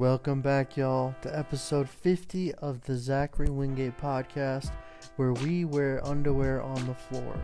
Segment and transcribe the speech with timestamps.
[0.00, 4.70] Welcome back, y'all, to episode 50 of the Zachary Wingate podcast,
[5.16, 7.38] where we wear underwear on the floor.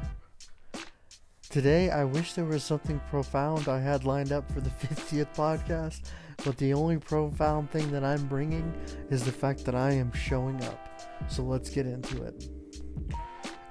[1.51, 6.09] Today, I wish there was something profound I had lined up for the 50th podcast,
[6.47, 8.73] but the only profound thing that I'm bringing
[9.11, 11.03] is the fact that I am showing up.
[11.29, 12.49] So let's get into it.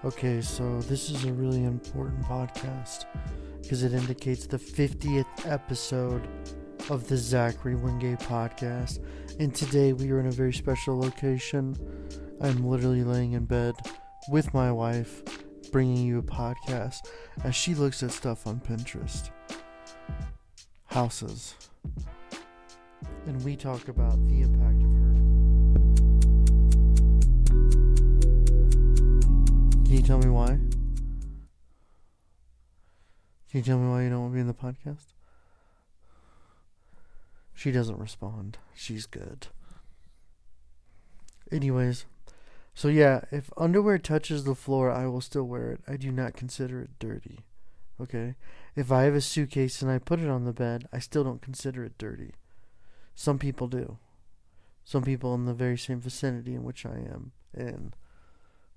[0.04, 3.06] Okay, so this is a really important podcast
[3.64, 6.30] because it indicates the 50th episode
[6.90, 9.04] of the Zachary Wingate podcast.
[9.40, 11.76] And today we are in a very special location.
[12.42, 13.76] I'm literally laying in bed
[14.30, 15.24] with my wife,
[15.72, 17.08] bringing you a podcast
[17.44, 19.32] as she looks at stuff on Pinterest.
[20.86, 21.56] Houses.
[23.26, 25.14] And we talk about the impact of her.
[29.86, 30.60] Can you tell me why?
[33.50, 35.15] Can you tell me why you don't want to be in the podcast?
[37.56, 38.58] She doesn't respond.
[38.76, 39.48] She's good.
[41.52, 42.06] Anyways,
[42.74, 45.82] so yeah, if underwear touches the floor, I will still wear it.
[45.88, 47.40] I do not consider it dirty.
[48.00, 48.36] Okay?
[48.76, 51.42] If I have a suitcase and I put it on the bed, I still don't
[51.42, 52.34] consider it dirty.
[53.16, 53.98] Some people do.
[54.84, 57.32] Some people in the very same vicinity in which I am.
[57.54, 57.96] And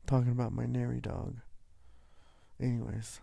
[0.07, 1.39] talking about my nary dog.
[2.61, 3.21] Anyways,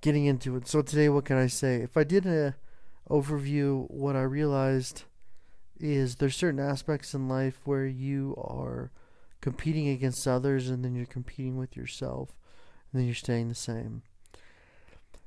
[0.00, 0.66] getting into it.
[0.66, 1.76] So today, what can I say?
[1.76, 2.56] If I did a
[3.08, 5.04] overview, what I realized
[5.78, 8.90] is there's certain aspects in life where you are
[9.40, 12.30] competing against others and then you're competing with yourself
[12.90, 14.02] and then you're staying the same.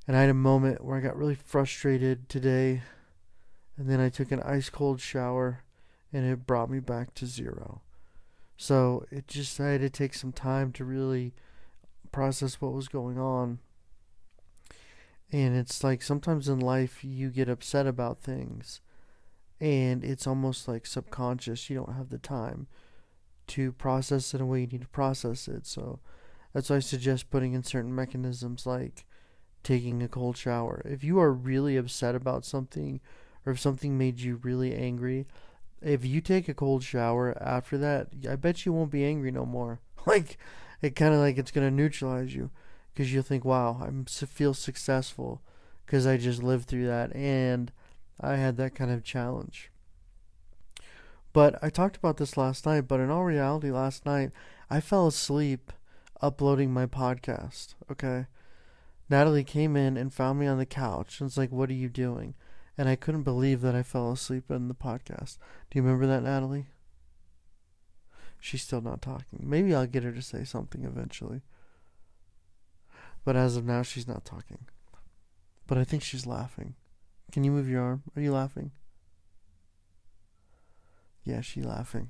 [0.07, 2.81] And I had a moment where I got really frustrated today
[3.77, 5.63] and then I took an ice cold shower
[6.11, 7.81] and it brought me back to zero.
[8.57, 11.33] So it just I had to take some time to really
[12.11, 13.59] process what was going on
[15.31, 18.81] and it's like sometimes in life you get upset about things
[19.61, 21.69] and it's almost like subconscious.
[21.69, 22.67] You don't have the time
[23.47, 25.65] to process it in a way you need to process it.
[25.65, 25.99] So
[26.53, 29.05] that's why I suggest putting in certain mechanisms like
[29.63, 30.81] taking a cold shower.
[30.85, 33.01] If you are really upset about something
[33.45, 35.27] or if something made you really angry,
[35.81, 39.45] if you take a cold shower after that, I bet you won't be angry no
[39.45, 39.79] more.
[40.05, 40.37] Like
[40.81, 42.51] it kind of like it's going to neutralize you
[42.93, 45.41] because you'll think, wow, I feel successful
[45.85, 47.71] because I just lived through that and
[48.19, 49.71] I had that kind of challenge.
[51.31, 54.31] But I talked about this last night, but in all reality, last night
[54.69, 55.71] I fell asleep
[56.21, 57.75] uploading my podcast.
[57.91, 58.25] Okay.
[59.09, 61.89] Natalie came in and found me on the couch and was like, What are you
[61.89, 62.35] doing?
[62.77, 65.37] And I couldn't believe that I fell asleep in the podcast.
[65.69, 66.67] Do you remember that, Natalie?
[68.39, 69.39] She's still not talking.
[69.41, 71.41] Maybe I'll get her to say something eventually.
[73.23, 74.65] But as of now, she's not talking.
[75.67, 76.75] But I think she's laughing.
[77.31, 78.03] Can you move your arm?
[78.15, 78.71] Are you laughing?
[81.23, 82.09] Yeah, she's laughing.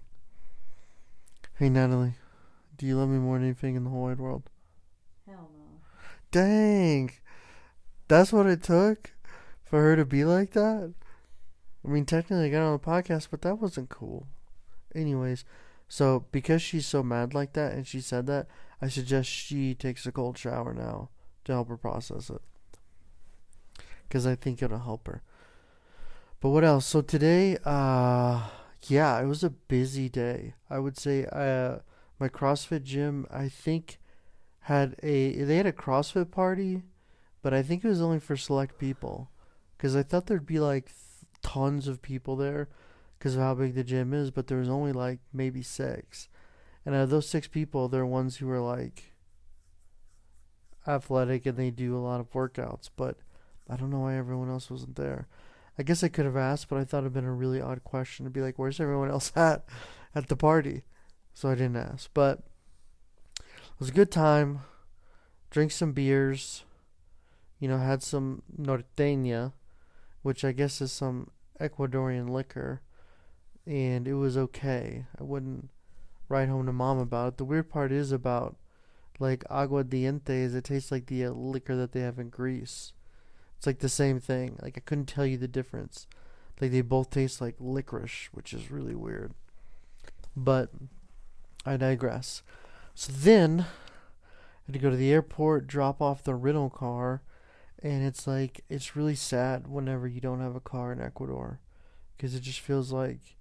[1.56, 2.14] Hey, Natalie.
[2.78, 4.44] Do you love me more than anything in the whole wide world?
[5.28, 5.82] Hell no.
[6.32, 7.12] Dang.
[8.08, 9.12] That's what it took
[9.62, 10.94] for her to be like that?
[11.84, 14.28] I mean, technically, I got on the podcast, but that wasn't cool.
[14.96, 15.44] Anyways,
[15.90, 18.48] so because she's so mad like that and she said that,
[18.82, 21.10] I suggest she takes a cold shower now
[21.44, 22.42] to help her process it.
[24.08, 25.22] Because I think it'll help her.
[26.40, 26.86] But what else?
[26.86, 28.48] So today, uh,
[28.88, 30.54] yeah, it was a busy day.
[30.70, 31.80] I would say, uh,
[32.20, 34.00] my CrossFit gym, I think,
[34.62, 36.84] had a they had a CrossFit party,
[37.42, 39.32] but I think it was only for select people,
[39.76, 40.92] because I thought there'd be like
[41.42, 42.70] tons of people there,
[43.20, 46.30] because of how big the gym is, but there was only like maybe six.
[46.86, 49.14] And out of those six people, they're ones who are like
[50.88, 52.90] athletic and they do a lot of workouts.
[52.96, 53.18] But
[53.70, 55.28] I don't know why everyone else wasn't there.
[55.78, 58.26] I guess I could have asked, but I thought it'd been a really odd question
[58.26, 59.66] to be like, "Where's everyone else at
[60.16, 60.84] at the party?"
[61.34, 62.10] So I didn't ask.
[62.14, 62.40] But
[63.38, 64.62] it was a good time.
[65.50, 66.64] Drink some beers.
[67.60, 69.52] You know, had some norteña,
[70.22, 72.82] which I guess is some Ecuadorian liquor,
[73.70, 75.06] and it was okay.
[75.20, 75.70] I wouldn't
[76.28, 77.38] write home to mom about it.
[77.38, 78.56] The weird part is about
[79.20, 82.94] like aguardiente is it tastes like the uh, liquor that they have in Greece.
[83.58, 84.58] It's like the same thing.
[84.60, 86.08] Like I couldn't tell you the difference.
[86.60, 89.34] Like they both taste like licorice, which is really weird.
[90.36, 90.72] But
[91.64, 92.42] I digress.
[92.96, 93.66] So then I
[94.66, 97.22] had to go to the airport, drop off the rental car,
[97.84, 101.60] and it's like it's really sad whenever you don't have a car in Ecuador
[102.18, 103.36] because it just feels like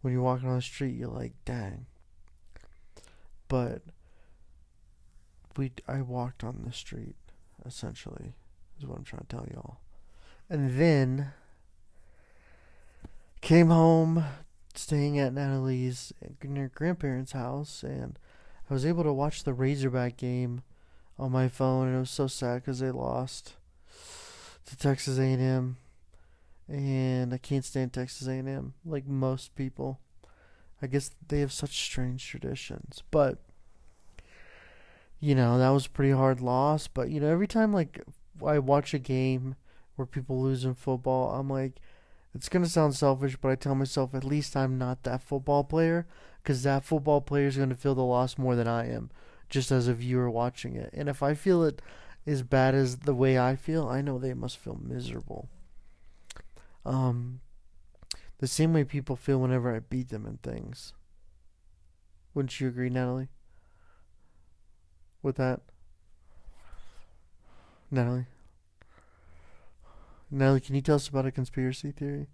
[0.00, 1.86] when you're walking on the street, you're like, dang,
[3.48, 3.82] but
[5.56, 7.16] we I walked on the street
[7.66, 8.32] essentially
[8.78, 9.78] is what I'm trying to tell y'all.
[10.48, 11.32] And then
[13.40, 14.24] came home,
[14.74, 16.12] staying at Natalie's
[16.42, 18.18] near grandparents' house, and
[18.68, 20.62] I was able to watch the Razorback game
[21.18, 23.54] on my phone, and it was so sad because they lost
[24.66, 25.76] to Texas A&M,
[26.70, 29.98] and I can't stand Texas A&M like most people.
[30.80, 33.38] I guess they have such strange traditions, but
[35.18, 36.86] you know that was a pretty hard loss.
[36.86, 38.02] But you know every time like
[38.44, 39.56] I watch a game
[39.96, 41.74] where people lose in football, I'm like,
[42.34, 46.06] it's gonna sound selfish, but I tell myself at least I'm not that football player,
[46.42, 49.10] because that football player is gonna feel the loss more than I am,
[49.48, 50.90] just as a viewer watching it.
[50.94, 51.82] And if I feel it
[52.26, 55.48] as bad as the way I feel, I know they must feel miserable.
[56.84, 57.40] Um,
[58.38, 60.92] the same way people feel whenever I beat them in things.
[62.34, 63.28] Wouldn't you agree, Natalie?
[65.22, 65.60] With that?
[67.90, 68.26] Natalie?
[70.30, 72.28] Natalie, can you tell us about a conspiracy theory?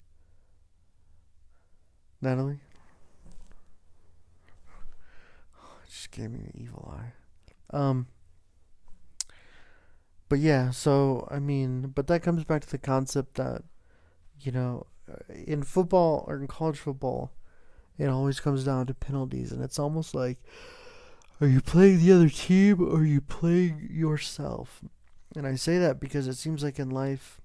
[2.21, 2.61] Natalie?
[5.89, 7.13] Just gave me an evil eye.
[7.77, 8.07] Um,
[10.29, 13.63] but yeah, so I mean, but that comes back to the concept that,
[14.41, 17.33] you know, uh, in football or in college football,
[17.99, 20.39] it always comes down to penalties, and it's almost like,
[21.41, 24.83] are you playing the other team or are you playing yourself?
[25.35, 27.41] And I say that because it seems like in life,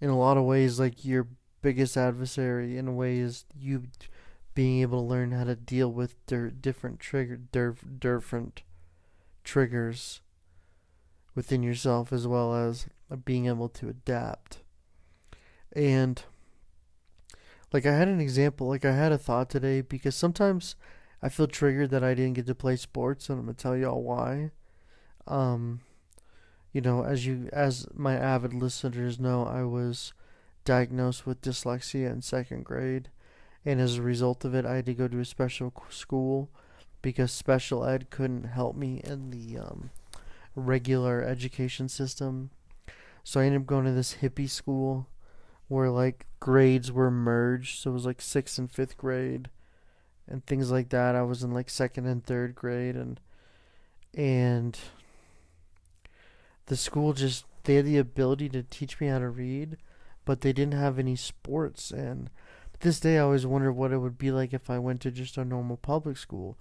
[0.00, 1.28] in a lot of ways, like your
[1.60, 3.84] biggest adversary, in a way, is you
[4.54, 8.62] being able to learn how to deal with their different trigger, their different
[9.42, 10.20] triggers
[11.34, 12.86] within yourself, as well as
[13.24, 14.58] being able to adapt.
[15.74, 16.22] And
[17.72, 20.76] like I had an example, like I had a thought today because sometimes
[21.20, 24.02] I feel triggered that I didn't get to play sports, and I'm gonna tell y'all
[24.02, 24.50] why.
[25.26, 25.80] Um,
[26.72, 30.12] you know, as you as my avid listeners know, I was
[30.64, 33.08] diagnosed with dyslexia in second grade,
[33.64, 36.50] and as a result of it, I had to go to a special school
[37.02, 39.90] because special ed couldn't help me in the um,
[40.54, 42.50] regular education system.
[43.24, 45.06] So I ended up going to this hippie school
[45.68, 47.80] where like grades were merged.
[47.80, 49.48] So it was like sixth and fifth grade
[50.28, 51.14] and things like that.
[51.14, 53.20] I was in like second and third grade and
[54.14, 54.78] and
[56.66, 59.76] the school just they had the ability to teach me how to read,
[60.24, 62.30] but they didn't have any sports and
[62.80, 65.38] this day I always wondered what it would be like if I went to just
[65.38, 66.58] a normal public school.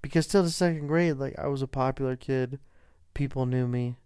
[0.00, 2.58] Because till the second grade, like I was a popular kid,
[3.12, 3.96] people knew me.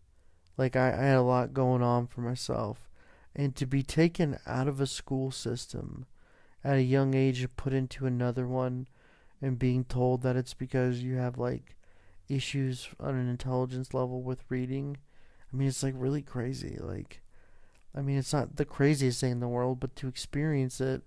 [0.56, 2.88] Like I, I had a lot going on for myself
[3.36, 6.06] and to be taken out of a school system
[6.62, 8.86] at a young age and put into another one
[9.42, 11.76] and being told that it's because you have like
[12.28, 14.96] issues on an intelligence level with reading
[15.52, 17.20] i mean it's like really crazy like
[17.94, 21.02] i mean it's not the craziest thing in the world but to experience it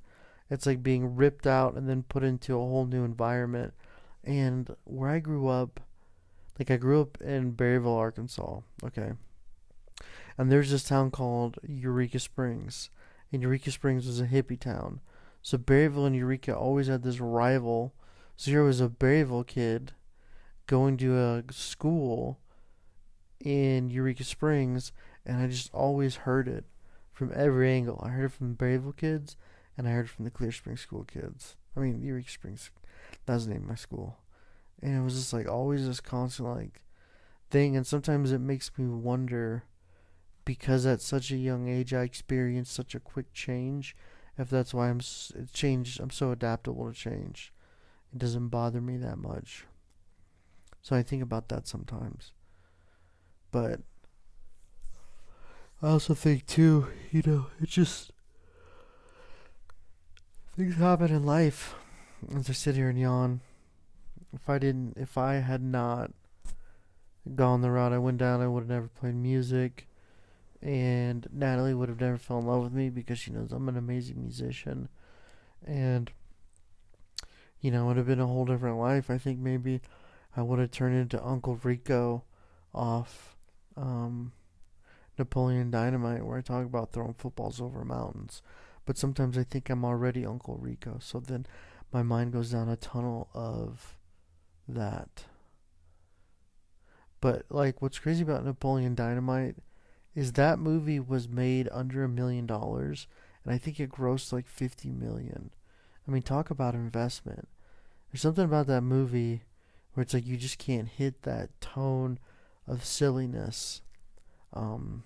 [0.50, 3.74] it's like being ripped out and then put into a whole new environment.
[4.24, 5.79] And where i grew up
[6.59, 9.12] like i grew up in berryville arkansas okay
[10.38, 12.89] and there's this town called Eureka Springs.
[13.31, 15.01] And Eureka Springs was a hippie town.
[15.42, 17.94] So Berryville and Eureka always had this rival.
[18.39, 19.94] Zero was a Berryville kid
[20.68, 22.39] going to a school
[23.39, 24.92] in Eureka Springs,
[25.25, 26.66] and I just always heard it
[27.12, 28.01] from every angle.
[28.04, 29.38] I heard it from the Berryville kids,
[29.78, 31.56] and I heard it from the Clear Springs school kids.
[31.75, 32.72] I mean, Eureka Springs,
[33.25, 34.17] that was the name of my school.
[34.82, 36.84] And it was just like always this constant like
[37.50, 39.63] thing, and sometimes it makes me wonder
[40.48, 43.98] because at such a young age I experienced such a quick change.
[44.38, 45.01] If that's why I'm
[45.51, 47.51] changed, I'm so adaptable to change.
[48.13, 49.66] It doesn't bother me that much.
[50.82, 52.32] So I think about that sometimes.
[53.51, 53.82] But
[55.82, 58.13] I also think too, you know, it just
[60.56, 61.75] things happen in life.
[62.34, 63.42] As I sit here and yawn,
[64.34, 66.12] if I didn't, if I had not
[67.36, 69.87] gone the route I went down, I would have never played music
[70.62, 73.78] and Natalie would have never fell in love with me because she knows I'm an
[73.78, 74.90] amazing musician,
[75.66, 76.12] and
[77.60, 79.10] you know it would have been a whole different life.
[79.10, 79.82] I think maybe
[80.36, 82.24] I would have turned into Uncle Rico
[82.74, 83.36] off
[83.76, 84.32] um,
[85.18, 88.42] Napoleon Dynamite, where I talk about throwing footballs over mountains.
[88.86, 91.46] But sometimes I think I'm already Uncle Rico, so then
[91.92, 93.98] my mind goes down a tunnel of
[94.68, 95.26] that.
[97.20, 99.56] But like, what's crazy about Napoleon Dynamite
[100.17, 103.05] is that movie was made under a million dollars,
[103.45, 105.51] and I think it grossed like fifty million.
[106.07, 107.47] I mean, talk about investment.
[108.12, 109.43] There's something about that movie
[109.93, 112.17] where it's like you just can't hit that tone
[112.67, 113.83] of silliness
[114.53, 115.03] um,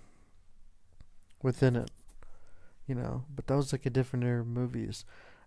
[1.42, 1.90] within it,
[2.86, 3.24] you know.
[3.36, 5.04] But that was like a different era of movies.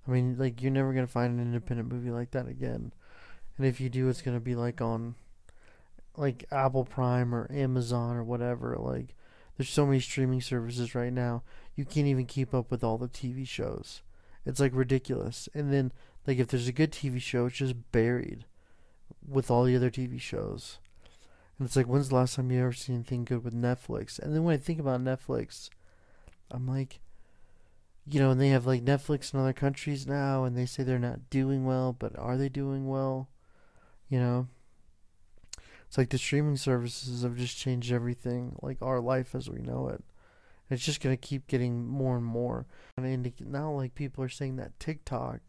[0.08, 2.92] I mean, like you're never gonna find an independent movie like that again.
[3.58, 5.16] And if you do, it's gonna be like on,
[6.16, 8.76] like Apple Prime or Amazon or whatever.
[8.78, 9.16] Like,
[9.58, 11.44] there's so many streaming services right now.
[11.76, 14.02] You can't even keep up with all the TV shows.
[14.46, 15.50] It's like ridiculous.
[15.54, 15.92] And then,
[16.28, 18.46] like, if there's a good TV show, it's just buried
[19.28, 20.80] with all the other TV shows.
[21.58, 24.20] And it's like, when's the last time you ever seen anything good with Netflix?
[24.20, 25.70] And then when I think about Netflix,
[26.52, 27.00] I'm like,
[28.08, 31.00] you know, and they have like Netflix in other countries now, and they say they're
[31.00, 33.30] not doing well, but are they doing well?
[34.10, 34.48] You know,
[35.88, 39.90] it's like the streaming services have just changed everything, like our life as we know
[39.90, 40.04] it.
[40.70, 42.66] It's just gonna keep getting more and more.
[42.98, 45.42] And now, like people are saying that TikTok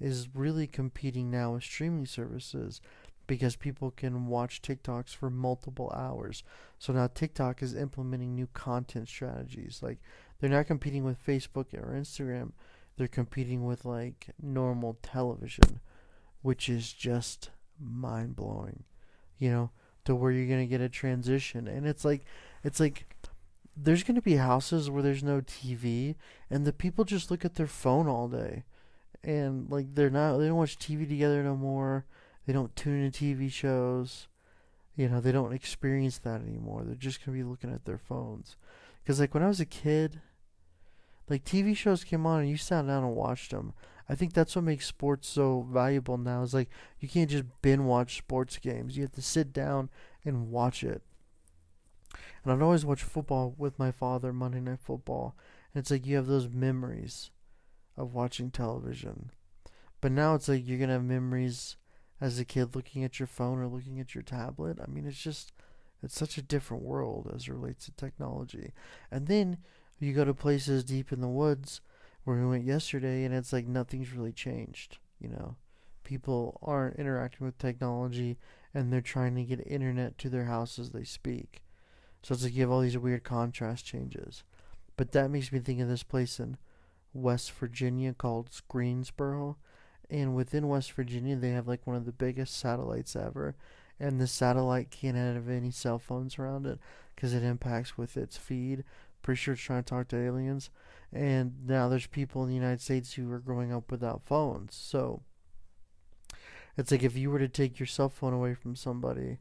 [0.00, 2.80] is really competing now with streaming services
[3.26, 6.42] because people can watch TikToks for multiple hours.
[6.78, 9.80] So now TikTok is implementing new content strategies.
[9.82, 9.98] Like
[10.38, 12.52] they're not competing with Facebook or Instagram.
[12.96, 15.80] They're competing with like normal television,
[16.42, 17.50] which is just
[17.80, 18.84] mind blowing.
[19.38, 19.70] You know,
[20.04, 22.24] to where you're gonna get a transition, and it's like,
[22.64, 23.06] it's like,
[23.76, 26.14] there's gonna be houses where there's no TV,
[26.50, 28.64] and the people just look at their phone all day,
[29.22, 32.06] and like they're not, they don't watch TV together no more.
[32.46, 34.28] They don't tune into TV shows.
[34.94, 36.84] You know, they don't experience that anymore.
[36.84, 38.56] They're just gonna be looking at their phones.
[39.02, 40.20] Because like when I was a kid,
[41.28, 43.74] like TV shows came on and you sat down and watched them.
[44.08, 46.42] I think that's what makes sports so valuable now.
[46.42, 46.70] Is like
[47.00, 48.96] you can't just binge watch sports games.
[48.96, 49.90] You have to sit down
[50.24, 51.02] and watch it.
[52.44, 55.34] And I'd always watch football with my father, Monday Night Football,
[55.74, 57.30] and it's like you have those memories
[57.96, 59.30] of watching television.
[60.00, 61.76] But now it's like you're gonna have memories
[62.20, 64.78] as a kid looking at your phone or looking at your tablet.
[64.80, 65.52] I mean, it's just
[66.02, 68.72] it's such a different world as it relates to technology.
[69.10, 69.58] And then
[69.98, 71.80] you go to places deep in the woods
[72.26, 74.98] where we went yesterday, and it's like nothing's really changed.
[75.20, 75.54] You know,
[76.02, 78.36] people aren't interacting with technology,
[78.74, 81.62] and they're trying to get internet to their house as they speak.
[82.24, 84.42] So it's like you have all these weird contrast changes.
[84.96, 86.56] But that makes me think of this place in
[87.14, 89.56] West Virginia called Greensboro.
[90.10, 93.54] And within West Virginia, they have like one of the biggest satellites ever.
[94.00, 96.80] And the satellite can't have any cell phones around it
[97.14, 98.82] because it impacts with its feed.
[99.26, 100.70] Pretty sure it's trying to talk to aliens.
[101.12, 104.76] And now there's people in the United States who are growing up without phones.
[104.76, 105.22] So
[106.76, 109.38] it's like if you were to take your cell phone away from somebody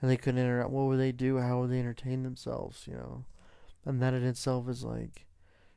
[0.00, 1.36] and they couldn't interact, what would they do?
[1.36, 3.26] How would they entertain themselves, you know?
[3.84, 5.26] And that in itself is like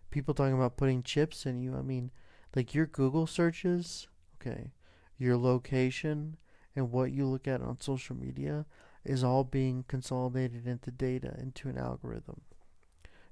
[0.09, 1.75] people talking about putting chips in you.
[1.75, 2.11] I mean,
[2.55, 4.07] like your Google searches,
[4.39, 4.71] okay,
[5.17, 6.37] your location
[6.77, 8.65] and what you look at on social media
[9.03, 12.39] is all being consolidated into data into an algorithm.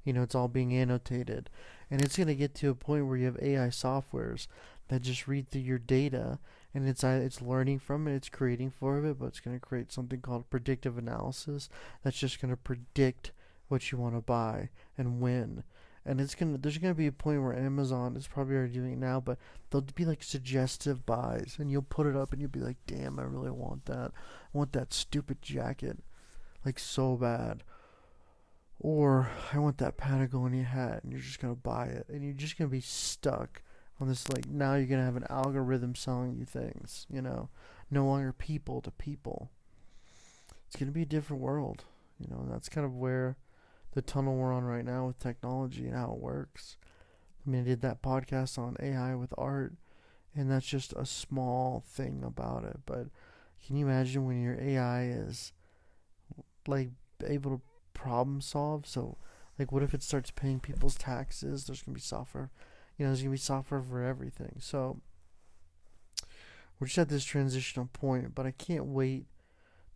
[0.04, 1.50] You know, it's all being annotated.
[1.90, 4.48] And it's going to get to a point where you have AI softwares
[4.88, 6.40] that just read through your data
[6.74, 9.66] and it's uh, it's learning from it, it's creating for it, but it's going to
[9.66, 11.70] create something called predictive analysis
[12.04, 13.32] that's just going to predict
[13.68, 15.64] what you want to buy and when.
[16.06, 18.98] And it's gonna there's gonna be a point where Amazon is probably already doing it
[18.98, 19.38] now, but
[19.70, 23.20] there'll be like suggestive buys, and you'll put it up, and you'll be like, "Damn,
[23.20, 24.12] I really want that.
[24.12, 26.00] I want that stupid jacket,
[26.66, 27.64] like so bad."
[28.84, 32.58] Or I want that Patagonia hat, and you're just gonna buy it, and you're just
[32.58, 33.62] gonna be stuck
[34.00, 34.28] on this.
[34.28, 37.06] Like now, you're gonna have an algorithm selling you things.
[37.08, 37.50] You know,
[37.92, 39.52] no longer people to people.
[40.66, 41.86] It's gonna be a different world.
[42.20, 43.38] You know, and that's kind of where
[43.94, 46.78] the tunnel we're on right now with technology and how it works.
[47.46, 49.74] I mean, I did that podcast on AI with art,
[50.36, 52.80] and that's just a small thing about it.
[52.88, 53.10] But
[53.64, 55.52] can you imagine when your AI is
[56.68, 56.90] like
[57.24, 57.62] able to
[57.94, 58.86] problem solve.
[58.86, 59.18] So,
[59.60, 61.66] like, what if it starts paying people's taxes?
[61.66, 62.50] There's gonna be software,
[62.98, 64.56] you know, there's gonna be software for everything.
[64.60, 65.02] So,
[66.80, 69.28] we're just at this transitional point, but I can't wait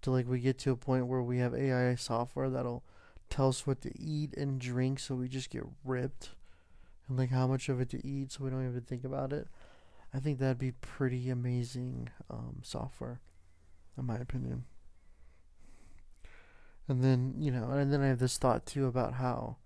[0.01, 2.83] till like we get to a point where we have AI software that'll
[3.29, 6.29] tell us what to eat and drink, so we just get ripped,
[7.07, 9.47] and like how much of it to eat, so we don't even think about it.
[10.13, 13.19] I think that'd be pretty amazing um, software,
[13.97, 14.65] in my opinion.
[16.87, 19.57] And then, you know, and then I have this thought too about how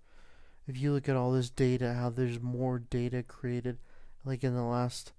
[0.66, 3.78] if you look at all this data, how there's more data created
[4.24, 5.12] like in the last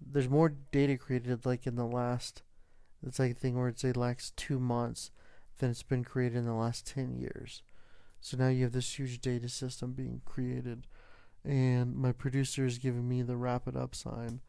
[0.00, 2.42] there's more data created like in the last
[3.06, 5.10] it's like a thing where it's like last two months
[5.58, 7.62] than it's been created in the last ten years.
[8.20, 10.86] So now you have this huge data system being created
[11.44, 14.40] and my producer is giving me the wrap it up sign.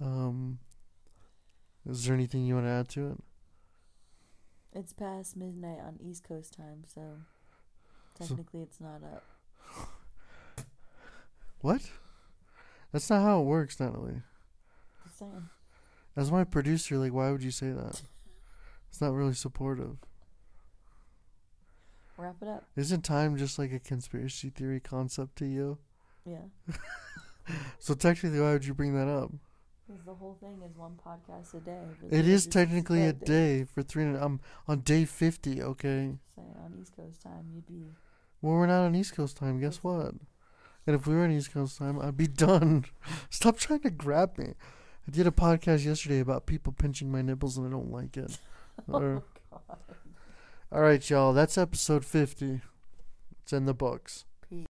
[0.00, 0.58] Um
[1.88, 3.18] is there anything you want to add to it?
[4.74, 7.00] It's past midnight on East Coast time, so
[8.18, 9.24] technically it's not up.
[11.60, 11.90] What?
[12.92, 14.22] That's not how it works, Natalie.
[15.04, 15.48] Just saying.
[16.16, 18.00] As my producer, like, why would you say that?
[18.88, 19.96] It's not really supportive.
[22.16, 22.64] Wrap it up.
[22.76, 25.78] Isn't time just like a conspiracy theory concept to you?
[26.24, 26.44] Yeah.
[27.78, 29.30] So technically, why would you bring that up?
[29.88, 31.80] Because the whole thing is one podcast a day.
[32.10, 34.04] It is technically a day for three.
[34.04, 35.62] I'm um, on day fifty.
[35.62, 36.18] Okay.
[36.36, 37.86] Saying on East Coast time, you'd be.
[38.42, 39.60] Well, we're not on East Coast time.
[39.60, 40.12] Guess what?
[40.86, 42.84] And if we were on East Coast time, I'd be done.
[43.30, 44.54] Stop trying to grab me.
[45.06, 48.38] I did a podcast yesterday about people pinching my nipples, and I don't like it.
[48.88, 49.78] Oh, God.
[50.70, 51.32] all right, y'all.
[51.32, 52.60] That's episode fifty.
[53.42, 54.24] It's in the books.